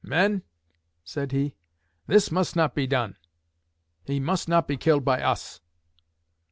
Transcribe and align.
"Men," 0.03 0.41
said 1.03 1.31
he, 1.31 1.53
"this 2.07 2.31
must 2.31 2.55
not 2.55 2.73
be 2.73 2.87
done! 2.87 3.17
He 4.03 4.19
must 4.19 4.49
not 4.49 4.67
be 4.67 4.75
killed 4.75 5.05
by 5.05 5.21
us!" 5.21 5.61